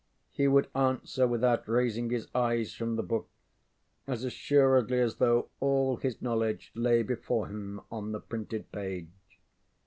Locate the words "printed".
8.19-8.71